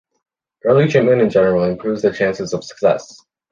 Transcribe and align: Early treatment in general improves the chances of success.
Early 0.65 0.87
treatment 0.87 1.21
in 1.21 1.29
general 1.29 1.63
improves 1.65 2.01
the 2.01 2.11
chances 2.11 2.53
of 2.53 2.63
success. 2.63 3.15